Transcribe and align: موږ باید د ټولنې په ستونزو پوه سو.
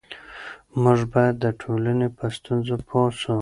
موږ 0.83 0.99
باید 1.13 1.35
د 1.43 1.45
ټولنې 1.61 2.07
په 2.17 2.25
ستونزو 2.37 2.75
پوه 2.87 3.07
سو. 3.19 3.29